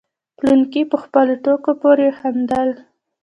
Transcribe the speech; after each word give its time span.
فلانکي 0.37 0.83
په 0.91 0.97
خپلې 1.03 1.35
ټوکې 1.43 1.73
پورې 1.81 2.07
خندل. 2.19 2.69